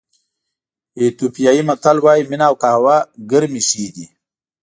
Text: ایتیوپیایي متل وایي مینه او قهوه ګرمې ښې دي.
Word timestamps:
ایتیوپیایي 0.99 1.61
متل 1.67 1.97
وایي 2.01 2.23
مینه 2.29 2.45
او 2.49 2.55
قهوه 2.61 2.97
ګرمې 3.31 3.61
ښې 3.67 3.87
دي. 3.95 4.05